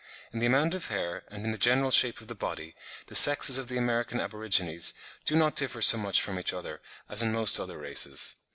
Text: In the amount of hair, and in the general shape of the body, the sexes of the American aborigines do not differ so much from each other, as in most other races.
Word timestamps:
In 0.33 0.39
the 0.39 0.47
amount 0.47 0.73
of 0.73 0.87
hair, 0.87 1.25
and 1.29 1.45
in 1.45 1.51
the 1.51 1.59
general 1.59 1.91
shape 1.91 2.19
of 2.21 2.27
the 2.27 2.33
body, 2.33 2.75
the 3.05 3.13
sexes 3.13 3.59
of 3.59 3.67
the 3.67 3.77
American 3.77 4.19
aborigines 4.19 4.95
do 5.25 5.35
not 5.35 5.55
differ 5.55 5.79
so 5.83 5.99
much 5.99 6.19
from 6.23 6.39
each 6.39 6.53
other, 6.53 6.81
as 7.07 7.21
in 7.21 7.31
most 7.31 7.59
other 7.59 7.77
races. 7.77 8.37